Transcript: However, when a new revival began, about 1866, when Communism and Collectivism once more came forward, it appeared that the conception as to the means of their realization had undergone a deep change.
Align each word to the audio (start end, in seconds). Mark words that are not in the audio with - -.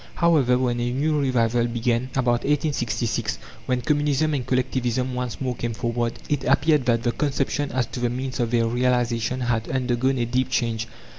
However, 0.15 0.57
when 0.57 0.79
a 0.79 0.91
new 0.91 1.19
revival 1.21 1.67
began, 1.67 2.09
about 2.15 2.41
1866, 2.43 3.37
when 3.67 3.83
Communism 3.83 4.33
and 4.33 4.43
Collectivism 4.47 5.13
once 5.13 5.39
more 5.39 5.53
came 5.55 5.75
forward, 5.75 6.13
it 6.27 6.43
appeared 6.43 6.85
that 6.87 7.03
the 7.03 7.11
conception 7.11 7.71
as 7.71 7.85
to 7.85 7.99
the 7.99 8.09
means 8.09 8.39
of 8.39 8.49
their 8.49 8.65
realization 8.65 9.41
had 9.41 9.69
undergone 9.69 10.17
a 10.17 10.25
deep 10.25 10.49
change. 10.49 10.87